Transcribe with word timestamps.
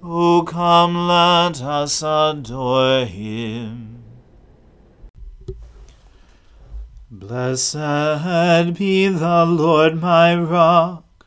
O 0.00 0.44
come, 0.46 1.08
let 1.08 1.60
us 1.60 2.02
adore 2.02 3.04
him. 3.04 4.04
Blessed 7.10 8.78
be 8.78 9.08
the 9.08 9.44
Lord 9.44 10.00
my 10.00 10.36
rock 10.36 11.26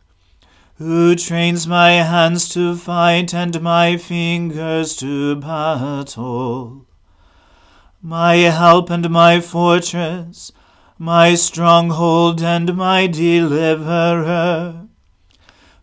who 0.82 1.16
trains 1.16 1.68
my 1.68 1.92
hands 1.92 2.48
to 2.50 2.76
fight 2.76 3.34
and 3.34 3.62
my 3.62 3.98
fingers 3.98 4.96
to 4.96 5.36
battle. 5.36 6.88
My 8.02 8.36
help 8.36 8.90
and 8.90 9.08
my 9.09 9.42
fortress, 9.42 10.52
my 10.98 11.36
stronghold 11.36 12.42
and 12.42 12.76
my 12.76 13.06
deliverer, 13.06 14.88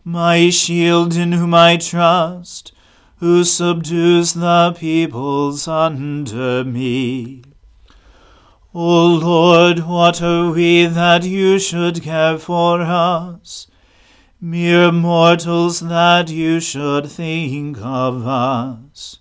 my 0.03 0.49
shield 0.49 1.15
in 1.15 1.31
whom 1.33 1.53
I 1.53 1.77
trust, 1.77 2.73
who 3.19 3.43
subdues 3.43 4.33
the 4.33 4.75
peoples 4.77 5.67
under 5.67 6.63
me. 6.63 7.41
O 8.73 9.05
Lord, 9.15 9.87
what 9.87 10.21
are 10.21 10.51
we 10.51 10.85
that 10.85 11.23
you 11.23 11.59
should 11.59 12.01
care 12.01 12.37
for 12.37 12.81
us? 12.81 13.67
mere 14.41 14.89
mortals 14.89 15.81
that 15.81 16.29
you 16.29 16.61
should 16.61 17.05
think 17.11 17.77
of 17.81 18.25
us. 18.25 19.19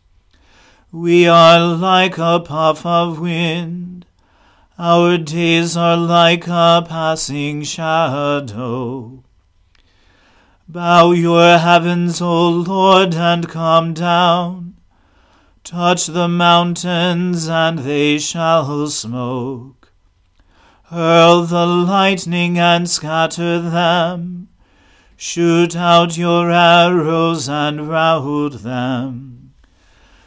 We 0.92 1.26
are 1.26 1.74
like 1.74 2.18
a 2.18 2.38
puff 2.38 2.86
of 2.86 3.18
wind, 3.18 4.06
our 4.78 5.18
days 5.18 5.76
are 5.76 5.96
like 5.96 6.46
a 6.46 6.86
passing 6.88 7.64
shadow. 7.64 9.24
Bow 10.68 11.12
your 11.12 11.58
heavens, 11.58 12.20
O 12.20 12.48
Lord, 12.48 13.14
and 13.14 13.48
come 13.48 13.94
down. 13.94 14.74
Touch 15.64 16.06
the 16.06 16.28
mountains, 16.28 17.48
and 17.48 17.80
they 17.80 18.18
shall 18.18 18.86
smoke. 18.88 19.92
Hurl 20.84 21.42
the 21.42 21.66
lightning 21.66 22.58
and 22.58 22.88
scatter 22.88 23.60
them 23.60 24.48
Shoot 25.20 25.74
out 25.74 26.16
your 26.16 26.48
arrows 26.48 27.48
and 27.48 27.88
rout 27.88 28.62
them. 28.62 29.52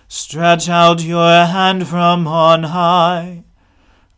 Stretch 0.09 0.67
out 0.67 1.01
your 1.01 1.45
hand 1.45 1.87
from 1.87 2.27
on 2.27 2.63
high. 2.63 3.45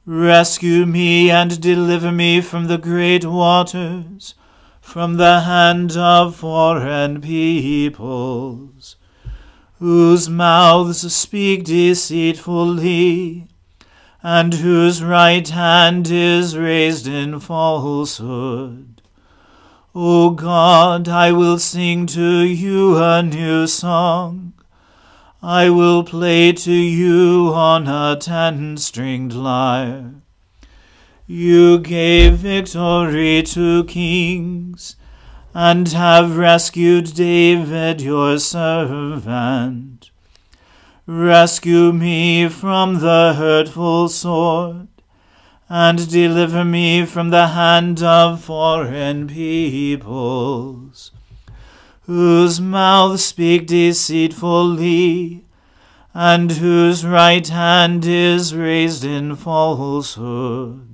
Rescue 0.04 0.88
me 0.88 1.30
and 1.30 1.62
deliver 1.62 2.12
me 2.12 2.42
from 2.42 2.66
the 2.66 2.80
great 2.80 3.24
waters, 3.24 4.34
from 4.84 5.16
the 5.16 5.40
hand 5.40 5.96
of 5.98 6.36
foreign 6.36 7.20
peoples, 7.22 8.98
whose 9.80 10.30
mouths 10.30 11.12
speak 11.12 11.63
deceitfully, 11.63 13.48
and 14.22 14.54
whose 14.56 15.02
right 15.02 15.48
hand 15.48 16.10
is 16.12 16.57
raised 16.57 17.07
in 17.07 17.40
falsehood. 17.40 19.02
O 19.96 20.31
God, 20.31 21.07
I 21.07 21.31
will 21.31 21.57
sing 21.57 22.06
to 22.07 22.42
you 22.42 23.02
a 23.02 23.24
new 23.24 23.66
song. 23.66 24.54
I 25.42 25.69
will 25.69 26.04
play 26.04 26.52
to 26.52 26.74
you 26.74 27.52
on 27.54 27.88
a 27.88 28.18
ten 28.19 28.78
stringed 28.78 29.34
lyre. 29.34 30.23
You 31.25 31.80
gave 31.80 32.34
victory 32.40 33.44
to 33.44 33.84
kings, 33.86 34.96
and 35.54 35.88
have 35.90 36.38
rescued 36.38 37.16
David 37.16 38.02
your 38.02 38.40
servant. 38.40 40.12
Rescue 41.06 41.94
me 41.94 42.50
from 42.50 43.00
the 43.00 43.36
hurtful 43.38 44.10
sword 44.10 44.88
and 45.70 46.10
deliver 46.10 46.64
me 46.64 47.06
from 47.06 47.30
the 47.30 47.48
hand 47.48 48.04
of 48.04 48.44
foreign 48.44 49.28
peoples, 49.28 51.12
whose 52.02 52.62
mouths 52.62 53.26
speak 53.26 53.66
deceitfully, 53.66 55.44
and 56.14 56.52
whose 56.52 57.06
right 57.06 57.48
hand 57.48 58.06
is 58.06 58.54
raised 58.54 59.04
in 59.04 59.36
falsehood. 59.36 60.93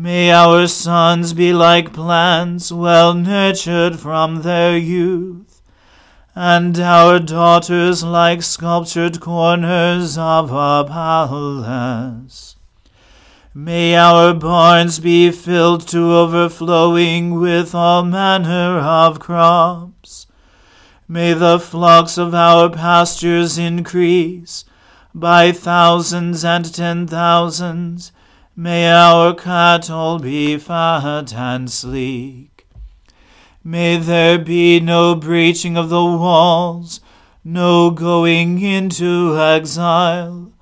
May 0.00 0.30
our 0.30 0.68
sons 0.68 1.32
be 1.32 1.52
like 1.52 1.92
plants 1.92 2.70
well 2.70 3.14
nurtured 3.14 3.98
from 3.98 4.42
their 4.42 4.78
youth, 4.78 5.60
and 6.36 6.78
our 6.78 7.18
daughters 7.18 8.04
like 8.04 8.44
sculptured 8.44 9.18
corners 9.18 10.16
of 10.16 10.52
a 10.52 10.84
palace. 10.86 12.54
May 13.52 13.96
our 13.96 14.34
barns 14.34 15.00
be 15.00 15.32
filled 15.32 15.88
to 15.88 15.98
overflowing 15.98 17.40
with 17.40 17.74
all 17.74 18.04
manner 18.04 18.78
of 18.78 19.18
crops. 19.18 20.28
May 21.08 21.32
the 21.32 21.58
flocks 21.58 22.16
of 22.16 22.36
our 22.36 22.70
pastures 22.70 23.58
increase 23.58 24.64
by 25.12 25.50
thousands 25.50 26.44
and 26.44 26.72
ten 26.72 27.08
thousands. 27.08 28.12
May 28.60 28.90
our 28.90 29.34
cattle 29.34 30.18
be 30.18 30.58
fat 30.58 31.32
and 31.32 31.70
sleek. 31.70 32.66
May 33.62 33.96
there 33.96 34.38
be 34.38 34.80
no 34.80 35.14
breaching 35.14 35.76
of 35.76 35.88
the 35.88 36.04
walls, 36.04 37.00
no 37.44 37.90
going 37.90 38.60
into 38.60 39.38
exile 39.38 40.52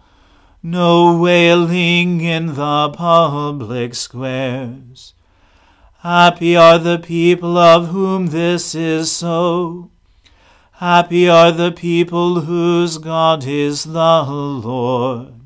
no 0.66 1.16
wailing 1.16 2.20
in 2.20 2.54
the 2.54 2.90
public 2.90 3.94
squares. 3.94 5.14
Happy 5.98 6.56
are 6.56 6.80
the 6.80 6.98
people 6.98 7.56
of 7.56 7.88
whom 7.90 8.26
this 8.26 8.74
is 8.74 9.12
so. 9.12 9.92
Happy 10.72 11.28
are 11.28 11.52
the 11.52 11.70
people 11.70 12.40
whose 12.40 12.98
God 12.98 13.44
is 13.46 13.84
the 13.84 14.24
Lord. 14.24 15.45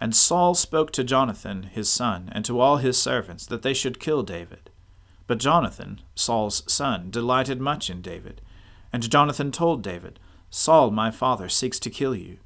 And 0.00 0.16
Saul 0.16 0.54
spoke 0.54 0.92
to 0.92 1.04
Jonathan 1.04 1.64
his 1.64 1.90
son, 1.90 2.30
and 2.32 2.44
to 2.46 2.58
all 2.58 2.78
his 2.78 3.00
servants, 3.00 3.46
that 3.46 3.62
they 3.62 3.74
should 3.74 4.00
kill 4.00 4.22
David. 4.22 4.70
But 5.26 5.38
Jonathan, 5.38 6.00
Saul's 6.14 6.62
son, 6.72 7.10
delighted 7.10 7.60
much 7.60 7.90
in 7.90 8.00
David. 8.00 8.40
And 8.92 9.10
Jonathan 9.10 9.52
told 9.52 9.82
David, 9.82 10.18
Saul 10.48 10.90
my 10.90 11.10
father 11.10 11.48
seeks 11.48 11.78
to 11.80 11.90
kill 11.90 12.14
you. 12.14 12.38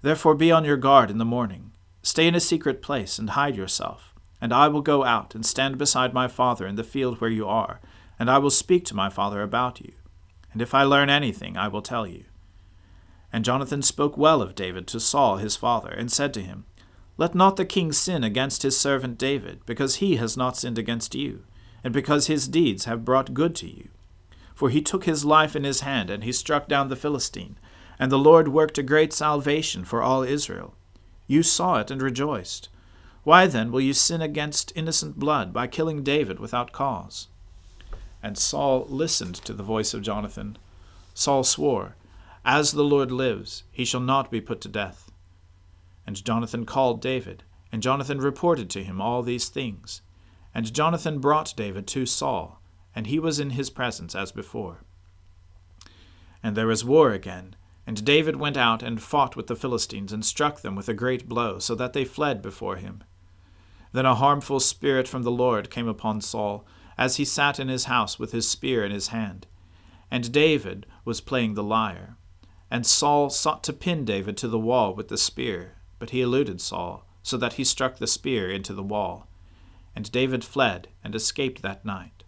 Therefore 0.00 0.34
be 0.34 0.52
on 0.52 0.64
your 0.64 0.76
guard 0.76 1.10
in 1.10 1.18
the 1.18 1.24
morning. 1.24 1.72
Stay 2.02 2.26
in 2.26 2.34
a 2.34 2.40
secret 2.40 2.80
place, 2.80 3.18
and 3.18 3.30
hide 3.30 3.56
yourself 3.56 4.12
and 4.42 4.52
I 4.52 4.66
will 4.66 4.82
go 4.82 5.04
out 5.04 5.36
and 5.36 5.46
stand 5.46 5.78
beside 5.78 6.12
my 6.12 6.26
father 6.26 6.66
in 6.66 6.74
the 6.74 6.82
field 6.82 7.20
where 7.20 7.30
you 7.30 7.46
are, 7.46 7.80
and 8.18 8.28
I 8.28 8.38
will 8.38 8.50
speak 8.50 8.84
to 8.86 8.96
my 8.96 9.08
father 9.08 9.40
about 9.40 9.80
you. 9.80 9.92
And 10.52 10.60
if 10.60 10.74
I 10.74 10.82
learn 10.82 11.08
anything, 11.08 11.56
I 11.56 11.68
will 11.68 11.80
tell 11.80 12.08
you. 12.08 12.24
And 13.32 13.44
Jonathan 13.44 13.82
spoke 13.82 14.18
well 14.18 14.42
of 14.42 14.56
David 14.56 14.88
to 14.88 14.98
Saul 14.98 15.36
his 15.36 15.54
father, 15.54 15.90
and 15.90 16.10
said 16.10 16.34
to 16.34 16.42
him, 16.42 16.64
Let 17.18 17.34
not 17.34 17.56
the 17.56 17.64
king 17.64 17.92
sin 17.92 18.24
against 18.24 18.62
his 18.62 18.78
servant 18.78 19.18
David, 19.18 19.60
because 19.66 19.96
he 19.96 20.16
has 20.16 20.36
not 20.36 20.56
sinned 20.56 20.78
against 20.78 21.14
you, 21.14 21.44
and 21.84 21.92
because 21.92 22.26
his 22.26 22.48
deeds 22.48 22.86
have 22.86 23.04
brought 23.04 23.34
good 23.34 23.54
to 23.56 23.68
you. 23.68 23.88
For 24.54 24.70
he 24.70 24.80
took 24.80 25.04
his 25.04 25.24
life 25.24 25.54
in 25.54 25.64
his 25.64 25.80
hand, 25.80 26.08
and 26.08 26.24
he 26.24 26.32
struck 26.32 26.68
down 26.68 26.88
the 26.88 26.96
Philistine, 26.96 27.58
and 27.98 28.10
the 28.10 28.18
Lord 28.18 28.48
worked 28.48 28.78
a 28.78 28.82
great 28.82 29.12
salvation 29.12 29.84
for 29.84 30.02
all 30.02 30.22
Israel. 30.22 30.74
You 31.26 31.42
saw 31.42 31.80
it 31.80 31.90
and 31.90 32.00
rejoiced. 32.00 32.68
Why 33.24 33.46
then 33.46 33.70
will 33.70 33.80
you 33.80 33.92
sin 33.92 34.20
against 34.20 34.72
innocent 34.74 35.18
blood 35.18 35.52
by 35.52 35.66
killing 35.66 36.02
David 36.02 36.40
without 36.40 36.72
cause? 36.72 37.28
And 38.22 38.38
Saul 38.38 38.86
listened 38.88 39.36
to 39.36 39.52
the 39.52 39.62
voice 39.62 39.94
of 39.94 40.02
Jonathan. 40.02 40.56
Saul 41.14 41.44
swore, 41.44 41.94
As 42.44 42.72
the 42.72 42.84
Lord 42.84 43.12
lives, 43.12 43.62
he 43.70 43.84
shall 43.84 44.00
not 44.00 44.30
be 44.30 44.40
put 44.40 44.60
to 44.62 44.68
death. 44.68 45.11
And 46.06 46.24
Jonathan 46.24 46.66
called 46.66 47.00
David, 47.00 47.44
and 47.70 47.82
Jonathan 47.82 48.18
reported 48.18 48.68
to 48.70 48.84
him 48.84 49.00
all 49.00 49.22
these 49.22 49.48
things. 49.48 50.02
And 50.54 50.74
Jonathan 50.74 51.18
brought 51.18 51.54
David 51.56 51.86
to 51.88 52.06
Saul, 52.06 52.60
and 52.94 53.06
he 53.06 53.18
was 53.18 53.40
in 53.40 53.50
his 53.50 53.70
presence 53.70 54.14
as 54.14 54.32
before. 54.32 54.82
And 56.42 56.56
there 56.56 56.66
was 56.66 56.84
war 56.84 57.12
again, 57.12 57.56
and 57.86 58.04
David 58.04 58.36
went 58.36 58.56
out 58.56 58.82
and 58.82 59.02
fought 59.02 59.36
with 59.36 59.46
the 59.46 59.56
Philistines, 59.56 60.12
and 60.12 60.24
struck 60.24 60.60
them 60.60 60.74
with 60.74 60.88
a 60.88 60.94
great 60.94 61.28
blow, 61.28 61.58
so 61.58 61.74
that 61.74 61.92
they 61.92 62.04
fled 62.04 62.42
before 62.42 62.76
him. 62.76 63.02
Then 63.92 64.06
a 64.06 64.14
harmful 64.14 64.60
spirit 64.60 65.08
from 65.08 65.22
the 65.22 65.30
Lord 65.30 65.70
came 65.70 65.88
upon 65.88 66.20
Saul, 66.20 66.66
as 66.98 67.16
he 67.16 67.24
sat 67.24 67.58
in 67.58 67.68
his 67.68 67.84
house 67.84 68.18
with 68.18 68.32
his 68.32 68.48
spear 68.48 68.84
in 68.84 68.92
his 68.92 69.08
hand. 69.08 69.46
And 70.10 70.32
David 70.32 70.86
was 71.04 71.20
playing 71.20 71.54
the 71.54 71.62
lyre. 71.62 72.16
And 72.70 72.86
Saul 72.86 73.30
sought 73.30 73.62
to 73.64 73.72
pin 73.72 74.04
David 74.04 74.36
to 74.38 74.48
the 74.48 74.58
wall 74.58 74.94
with 74.94 75.08
the 75.08 75.18
spear, 75.18 75.76
but 76.02 76.10
he 76.10 76.20
eluded 76.20 76.60
Saul, 76.60 77.06
so 77.22 77.36
that 77.36 77.52
he 77.52 77.62
struck 77.62 77.98
the 77.98 78.08
spear 78.08 78.50
into 78.50 78.74
the 78.74 78.82
wall. 78.82 79.28
And 79.94 80.10
David 80.10 80.42
fled 80.42 80.88
and 81.04 81.14
escaped 81.14 81.62
that 81.62 81.84
night. 81.84 82.24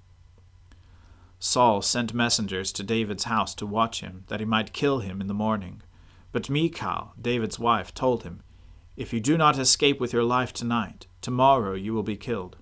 Saul 1.41 1.82
sent 1.82 2.15
messengers 2.15 2.71
to 2.71 2.85
David's 2.85 3.25
house 3.25 3.53
to 3.56 3.67
watch 3.67 4.00
him, 4.00 4.23
that 4.29 4.38
he 4.38 4.47
might 4.47 4.73
kill 4.73 5.00
him 5.00 5.21
in 5.21 5.26
the 5.26 5.35
morning. 5.35 5.82
But 6.31 6.49
Michal, 6.49 7.15
David's 7.21 7.59
wife, 7.59 7.93
told 7.93 8.23
him, 8.23 8.44
If 8.97 9.12
you 9.12 9.19
do 9.19 9.37
not 9.37 9.59
escape 9.59 9.99
with 9.99 10.12
your 10.12 10.23
life 10.23 10.53
tonight, 10.53 11.09
Tomorrow 11.21 11.73
you 11.73 11.94
will 11.94 12.05
be 12.05 12.17
killed. 12.17 12.59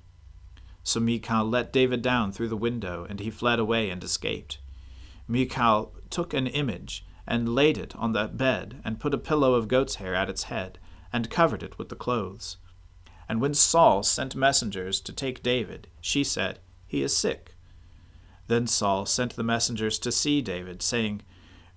So 0.82 0.98
Michal 0.98 1.44
let 1.44 1.74
David 1.74 2.00
down 2.00 2.32
through 2.32 2.48
the 2.48 2.56
window, 2.56 3.04
and 3.06 3.20
he 3.20 3.28
fled 3.28 3.58
away 3.58 3.90
and 3.90 4.02
escaped. 4.02 4.60
Michal 5.28 5.92
took 6.08 6.32
an 6.32 6.46
image 6.46 7.04
and 7.26 7.54
laid 7.54 7.76
it 7.76 7.94
on 7.96 8.12
the 8.12 8.28
bed, 8.28 8.80
and 8.82 8.98
put 8.98 9.12
a 9.12 9.18
pillow 9.18 9.54
of 9.54 9.66
goat's 9.68 9.96
hair 9.96 10.14
at 10.14 10.30
its 10.30 10.44
head, 10.44 10.78
and 11.12 11.30
covered 11.30 11.62
it 11.62 11.78
with 11.78 11.88
the 11.88 11.96
clothes. 11.96 12.56
And 13.28 13.40
when 13.40 13.54
Saul 13.54 14.02
sent 14.02 14.34
messengers 14.34 15.00
to 15.00 15.12
take 15.12 15.42
David, 15.42 15.88
she 16.00 16.24
said, 16.24 16.58
He 16.86 17.02
is 17.02 17.16
sick. 17.16 17.54
Then 18.48 18.66
Saul 18.66 19.06
sent 19.06 19.36
the 19.36 19.42
messengers 19.42 19.98
to 20.00 20.12
see 20.12 20.42
David, 20.42 20.82
saying, 20.82 21.22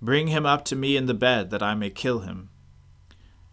Bring 0.02 0.28
him 0.28 0.46
up 0.46 0.66
to 0.66 0.76
me 0.76 0.98
in 0.98 1.06
the 1.06 1.14
bed, 1.14 1.50
that 1.52 1.64
I 1.64 1.76
may 1.76 1.90
kill 1.90 2.20
him. 2.20 2.50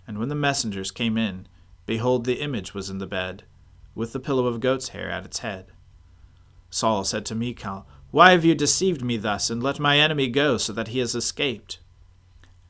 And 0.07 0.19
when 0.19 0.29
the 0.29 0.35
messengers 0.35 0.91
came 0.91 1.17
in, 1.17 1.47
Behold, 1.87 2.25
the 2.25 2.41
image 2.41 2.75
was 2.75 2.91
in 2.91 2.99
the 2.99 3.07
bed, 3.07 3.45
with 3.95 4.13
the 4.13 4.21
pillow 4.21 4.47
of 4.47 4.61
goat's 4.61 4.89
hair 4.89 5.11
at 5.11 5.25
its 5.25 5.41
head. 5.41 5.67
Saul 6.71 7.05
said 7.05 7.27
to 7.27 7.35
Michal, 7.35 7.87
Why 8.11 8.31
have 8.33 8.45
you 8.45 8.55
deceived 8.55 9.03
me 9.03 9.17
thus, 9.17 9.51
and 9.51 9.63
let 9.63 9.79
my 9.79 9.99
enemy 9.99 10.29
go, 10.29 10.57
so 10.57 10.73
that 10.73 10.89
he 10.89 10.99
has 11.01 11.15
escaped? 11.15 11.79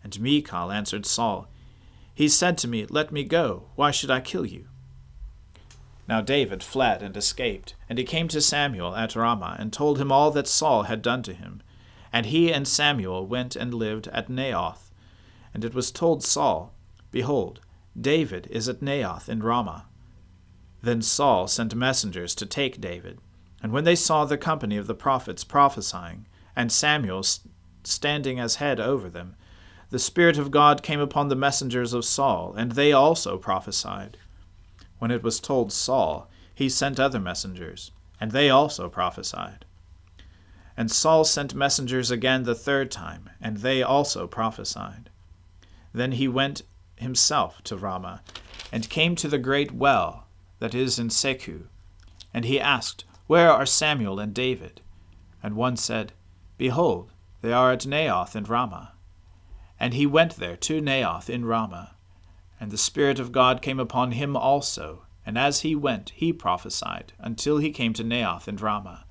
And 0.03 0.21
Michal 0.21 0.73
answered 0.73 1.07
Saul, 1.07 1.49
He 2.15 2.29
said 2.29 2.59
to 2.59 2.69
me, 2.69 2.87
Let 2.87 3.13
me 3.13 3.25
go, 3.25 3.71
why 3.75 3.91
should 3.91 4.11
I 4.11 4.21
kill 4.21 4.47
you? 4.47 4.69
Now 6.09 6.21
David 6.21 6.63
fled 6.63 7.03
and 7.03 7.17
escaped, 7.17 7.75
and 7.89 7.99
he 7.99 8.05
came 8.05 8.29
to 8.29 8.41
Samuel 8.41 8.95
at 8.95 9.17
Ramah, 9.17 9.57
and 9.59 9.73
told 9.73 9.99
him 9.99 10.13
all 10.13 10.31
that 10.33 10.49
Saul 10.49 10.85
had 10.85 11.01
done 11.01 11.23
to 11.23 11.33
him. 11.33 11.63
And 12.13 12.27
he 12.27 12.53
and 12.53 12.69
Samuel 12.69 13.27
went 13.27 13.57
and 13.57 13.73
lived 13.73 14.09
at 14.09 14.29
Naioth. 14.29 14.91
And 15.55 15.65
it 15.65 15.75
was 15.75 15.91
told 15.91 16.23
Saul, 16.23 16.75
Behold, 17.11 17.61
David 17.99 18.47
is 18.51 18.69
at 18.69 18.81
Naioth 18.81 19.29
in 19.29 19.43
Ramah. 19.43 19.87
Then 20.83 21.01
Saul 21.01 21.47
sent 21.47 21.75
messengers 21.75 22.35
to 22.35 22.47
take 22.47 22.81
David. 22.81 23.19
And 23.63 23.73
when 23.73 23.85
they 23.85 23.95
saw 23.95 24.25
the 24.25 24.37
company 24.37 24.77
of 24.77 24.87
the 24.87 24.95
prophets 24.95 25.45
prophesying, 25.45 26.27
and 26.57 26.73
Samuel 26.73 27.25
standing 27.85 28.39
as 28.41 28.57
head 28.57 28.81
over 28.81 29.09
them, 29.09 29.37
the 29.93 29.99
Spirit 29.99 30.39
of 30.39 30.51
God 30.51 30.83
came 30.83 31.01
upon 31.01 31.29
the 31.29 31.37
messengers 31.37 31.93
of 31.93 32.07
Saul, 32.07 32.55
and 32.57 32.73
they 32.73 32.95
also 32.95 33.37
prophesied. 33.37 34.17
When 34.99 35.11
it 35.11 35.23
was 35.23 35.39
told 35.39 35.71
Saul, 35.71 36.31
he 36.55 36.71
sent 36.71 36.99
other 36.99 37.21
messengers, 37.21 37.91
and 38.19 38.31
they 38.31 38.49
also 38.49 38.89
prophesied. 38.89 39.67
And 40.79 40.91
Saul 40.91 41.25
sent 41.25 41.55
messengers 41.55 42.11
again 42.11 42.45
the 42.45 42.55
third 42.55 42.91
time, 42.91 43.29
and 43.39 43.59
they 43.59 43.83
also 43.83 44.27
prophesied. 44.27 45.11
Then 45.93 46.13
he 46.13 46.27
went 46.27 46.63
himself 46.97 47.61
to 47.65 47.77
Ramah, 47.77 48.23
and 48.73 48.89
came 48.89 49.15
to 49.17 49.29
the 49.29 49.37
great 49.37 49.73
well 49.73 50.25
that 50.59 50.75
is 50.75 50.99
in 50.99 51.09
Sechu. 51.09 51.65
And 52.33 52.47
he 52.47 52.59
asked, 52.59 53.05
Where 53.27 53.53
are 53.53 53.67
Samuel 53.67 54.19
and 54.19 54.33
David? 54.33 54.81
And 55.43 55.55
one 55.55 55.77
said, 55.77 56.15
Behold, 56.57 57.11
they 57.43 57.53
are 57.53 57.73
at 57.73 57.81
Naioth 57.81 58.35
in 58.35 58.45
Ramah. 58.45 58.93
And 59.83 59.95
he 59.95 60.07
went 60.07 60.37
there 60.37 60.55
to 60.59 60.81
Naioth 60.81 61.29
in 61.29 61.45
Ramah. 61.45 61.97
And 62.61 62.71
the 62.71 62.79
Spirit 62.79 63.19
of 63.19 63.33
God 63.33 63.61
came 63.61 63.81
upon 63.81 64.13
him 64.13 64.37
also, 64.37 65.03
and 65.27 65.37
as 65.37 65.63
he 65.63 65.75
went, 65.75 66.13
he 66.15 66.33
prophesied, 66.33 67.15
until 67.19 67.59
he 67.59 67.73
came 67.73 67.93
to 67.95 68.05
Naioth 68.05 68.47
in 68.47 68.55
Ramah. 68.55 69.05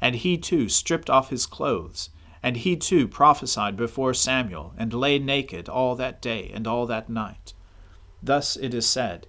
And 0.00 0.16
he 0.16 0.38
too 0.38 0.70
stripped 0.70 1.10
off 1.10 1.28
his 1.28 1.44
clothes, 1.44 2.08
and 2.42 2.56
he 2.56 2.74
too 2.74 3.06
prophesied 3.06 3.76
before 3.76 4.14
Samuel, 4.14 4.72
and 4.78 4.94
lay 4.94 5.18
naked 5.18 5.68
all 5.68 5.94
that 5.96 6.22
day 6.22 6.50
and 6.54 6.66
all 6.66 6.86
that 6.86 7.10
night. 7.10 7.52
Thus 8.22 8.56
it 8.56 8.72
is 8.72 8.88
said, 8.88 9.26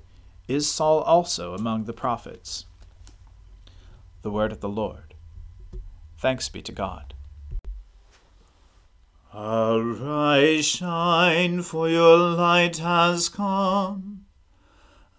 Is 0.47 0.71
Saul 0.71 1.01
also 1.01 1.53
among 1.53 1.83
the 1.83 1.93
prophets? 1.93 2.67
The 4.21 4.31
word 4.31 4.53
of 4.53 4.61
the 4.61 4.69
Lord. 4.69 5.13
Thanks 6.17 6.47
be 6.47 6.61
to 6.61 6.71
God. 6.71 7.14
Arise, 9.37 10.65
shine, 10.65 11.61
for 11.61 11.89
your 11.89 12.17
light 12.17 12.77
has 12.77 13.27
come, 13.27 14.27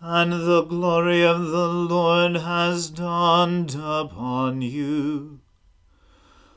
and 0.01 0.33
the 0.33 0.63
glory 0.63 1.23
of 1.23 1.49
the 1.49 1.69
Lord 1.69 2.37
has 2.37 2.89
dawned 2.89 3.75
upon 3.75 4.63
you. 4.63 5.41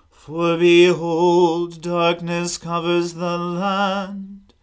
For 0.10 0.58
behold, 0.58 1.82
darkness 1.82 2.58
covers 2.58 3.16
the 3.16 3.38
land, 3.38 4.54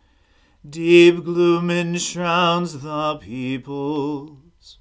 deep 0.67 1.23
gloom 1.23 1.71
enshrouds 1.71 2.81
the 2.81 3.17
peoples. 3.17 4.79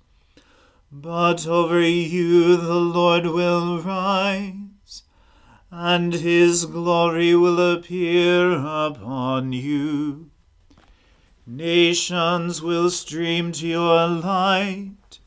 But 0.89 1.45
over 1.45 1.81
you 1.81 2.55
the 2.55 2.75
Lord 2.75 3.25
will 3.25 3.81
rise 3.81 4.64
and 5.77 6.13
his 6.13 6.65
glory 6.67 7.35
will 7.35 7.59
appear 7.73 8.53
upon 8.53 9.51
you. 9.51 10.31
Nations 11.45 12.61
will 12.61 12.89
stream 12.89 13.51
to 13.51 13.67
your 13.67 14.07
light, 14.07 15.19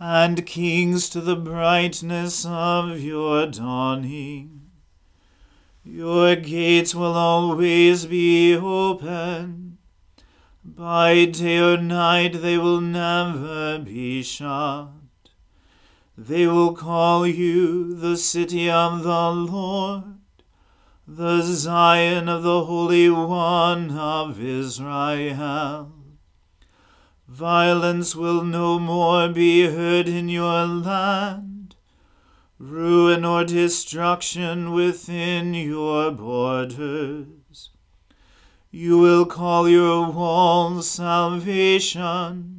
and 0.00 0.44
kings 0.44 1.08
to 1.08 1.20
the 1.20 1.36
brightness 1.36 2.44
of 2.44 2.98
your 2.98 3.46
dawning. 3.46 4.62
Your 5.84 6.34
gates 6.34 6.92
will 6.92 7.14
always 7.14 8.04
be 8.06 8.56
open. 8.56 9.78
By 10.64 11.24
day 11.26 11.60
or 11.60 11.76
night 11.76 12.42
they 12.42 12.58
will 12.58 12.80
never 12.80 13.78
be 13.78 14.24
shut. 14.24 14.97
They 16.20 16.48
will 16.48 16.72
call 16.72 17.28
you 17.28 17.94
the 17.94 18.16
city 18.16 18.68
of 18.68 19.04
the 19.04 19.30
Lord, 19.30 20.02
the 21.06 21.42
Zion 21.42 22.28
of 22.28 22.42
the 22.42 22.64
Holy 22.64 23.08
One 23.08 23.92
of 23.92 24.40
Israel. 24.42 25.92
Violence 27.28 28.16
will 28.16 28.42
no 28.42 28.80
more 28.80 29.28
be 29.28 29.66
heard 29.66 30.08
in 30.08 30.28
your 30.28 30.66
land, 30.66 31.76
ruin 32.58 33.24
or 33.24 33.44
destruction 33.44 34.72
within 34.72 35.54
your 35.54 36.10
borders. 36.10 37.70
You 38.72 38.98
will 38.98 39.24
call 39.24 39.68
your 39.68 40.10
walls 40.10 40.90
salvation 40.90 42.58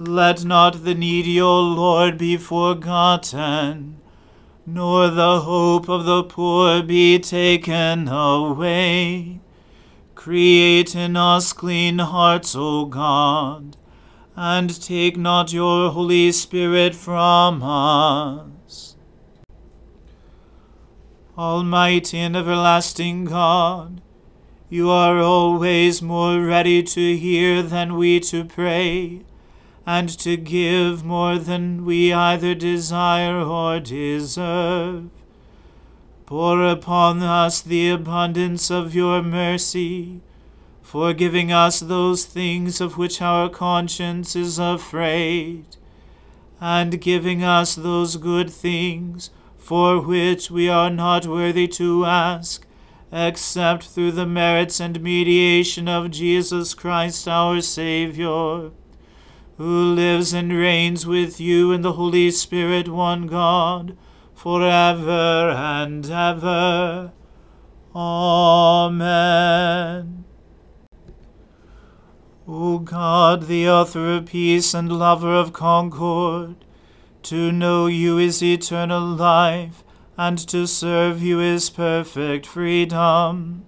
Let 0.00 0.44
not 0.44 0.84
the 0.84 0.94
needy, 0.94 1.40
O 1.40 1.60
Lord, 1.60 2.18
be 2.18 2.36
forgotten, 2.36 4.00
nor 4.64 5.08
the 5.08 5.40
hope 5.40 5.88
of 5.88 6.04
the 6.04 6.22
poor 6.22 6.84
be 6.84 7.18
taken 7.18 8.06
away. 8.06 9.40
Create 10.14 10.94
in 10.94 11.16
us 11.16 11.52
clean 11.52 11.98
hearts, 11.98 12.54
O 12.54 12.84
God, 12.84 13.76
and 14.36 14.80
take 14.80 15.16
not 15.16 15.52
your 15.52 15.90
Holy 15.90 16.30
Spirit 16.30 16.94
from 16.94 17.60
us. 17.64 18.94
Almighty 21.36 22.18
and 22.18 22.36
everlasting 22.36 23.24
God, 23.24 24.00
you 24.68 24.90
are 24.90 25.18
always 25.18 26.00
more 26.00 26.40
ready 26.40 26.84
to 26.84 27.16
hear 27.16 27.64
than 27.64 27.96
we 27.96 28.20
to 28.20 28.44
pray, 28.44 29.22
and 29.88 30.10
to 30.18 30.36
give 30.36 31.02
more 31.02 31.38
than 31.38 31.82
we 31.82 32.12
either 32.12 32.54
desire 32.54 33.40
or 33.40 33.80
deserve. 33.80 35.08
Pour 36.26 36.62
upon 36.62 37.22
us 37.22 37.62
the 37.62 37.88
abundance 37.88 38.70
of 38.70 38.94
your 38.94 39.22
mercy, 39.22 40.20
forgiving 40.82 41.50
us 41.50 41.80
those 41.80 42.26
things 42.26 42.82
of 42.82 42.98
which 42.98 43.22
our 43.22 43.48
conscience 43.48 44.36
is 44.36 44.58
afraid, 44.58 45.64
and 46.60 47.00
giving 47.00 47.42
us 47.42 47.74
those 47.74 48.16
good 48.16 48.50
things 48.50 49.30
for 49.56 50.02
which 50.02 50.50
we 50.50 50.68
are 50.68 50.90
not 50.90 51.26
worthy 51.26 51.66
to 51.66 52.04
ask 52.04 52.66
except 53.10 53.84
through 53.84 54.12
the 54.12 54.26
merits 54.26 54.80
and 54.80 55.00
mediation 55.00 55.88
of 55.88 56.10
Jesus 56.10 56.74
Christ 56.74 57.26
our 57.26 57.62
Saviour, 57.62 58.72
who 59.58 59.92
lives 59.92 60.32
and 60.32 60.52
reigns 60.52 61.04
with 61.04 61.38
you 61.40 61.72
in 61.72 61.82
the 61.82 61.92
Holy 61.94 62.30
Spirit, 62.30 62.88
one 62.88 63.26
God, 63.26 63.96
for 64.32 64.62
ever 64.62 65.50
and 65.50 66.08
ever. 66.08 67.12
Amen. 67.94 69.08
O 72.46 72.78
God, 72.78 73.48
the 73.48 73.68
author 73.68 74.12
of 74.12 74.26
peace 74.26 74.72
and 74.74 74.92
lover 74.92 75.34
of 75.34 75.52
concord, 75.52 76.64
to 77.24 77.50
know 77.50 77.88
you 77.88 78.16
is 78.16 78.40
eternal 78.40 79.02
life 79.02 79.82
and 80.16 80.38
to 80.38 80.68
serve 80.68 81.20
you 81.20 81.40
is 81.40 81.68
perfect 81.68 82.46
freedom. 82.46 83.66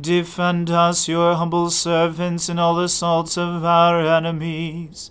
Defend 0.00 0.70
us, 0.70 1.06
your 1.06 1.34
humble 1.34 1.70
servants, 1.70 2.48
in 2.48 2.58
all 2.58 2.80
assaults 2.80 3.36
of 3.36 3.64
our 3.64 4.00
enemies, 4.00 5.10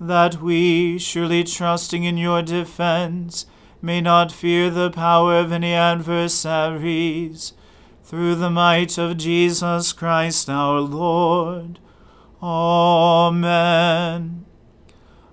that 0.00 0.42
we, 0.42 0.98
surely 0.98 1.44
trusting 1.44 2.04
in 2.04 2.16
your 2.16 2.42
defense, 2.42 3.46
may 3.80 4.00
not 4.00 4.32
fear 4.32 4.70
the 4.70 4.90
power 4.90 5.38
of 5.38 5.52
any 5.52 5.72
adversaries, 5.72 7.52
through 8.02 8.34
the 8.34 8.50
might 8.50 8.98
of 8.98 9.18
Jesus 9.18 9.92
Christ 9.92 10.50
our 10.50 10.80
Lord. 10.80 11.78
Amen. 12.42 14.44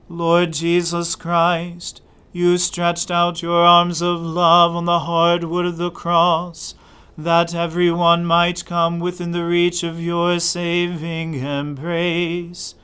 Lord 0.10 0.54
Jesus 0.54 1.15
Christ, 1.15 2.01
you 2.32 2.58
stretched 2.58 3.10
out 3.10 3.42
your 3.42 3.63
arms 3.63 4.01
of 4.01 4.22
love 4.22 4.75
on 4.75 4.86
the 4.86 5.00
hard 5.00 5.46
wood 5.46 5.65
of 5.65 5.77
the 5.77 5.89
cross, 5.89 6.75
that 7.17 7.55
every 7.55 7.89
one 7.91 8.25
might 8.25 8.65
come 8.65 9.00
within 9.00 9.31
the 9.31 9.45
reach 9.45 9.84
of 9.84 10.01
your 10.01 10.39
saving 10.39 11.36
embrace. 11.36 12.75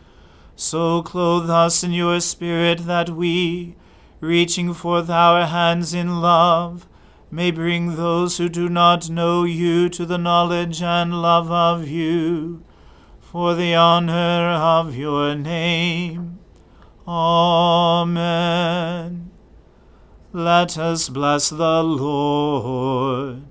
So 0.56 1.02
clothe 1.02 1.50
us 1.50 1.84
in 1.84 1.92
your 1.92 2.20
Spirit 2.22 2.86
that 2.86 3.10
we, 3.10 3.76
reaching 4.20 4.74
forth 4.74 5.10
our 5.10 5.48
hands 5.48 5.94
in 5.94 6.22
love, 6.22 6.88
may 7.30 7.52
bring 7.52 7.96
those 7.96 8.38
who 8.38 8.48
do 8.48 8.70
not 8.70 9.10
know 9.10 9.44
you 9.44 9.90
to 9.90 10.06
the 10.06 10.18
knowledge 10.18 10.82
and 10.82 11.22
love 11.22 11.52
of 11.52 11.88
you, 11.88 12.64
for 13.20 13.56
the 13.56 13.76
honor 13.76 14.52
of 14.52 14.96
your 14.96 15.36
name. 15.36 16.40
Amen. 17.08 18.12
Let 20.34 20.78
us 20.78 21.10
bless 21.10 21.50
the 21.50 21.84
Lord. 21.84 23.51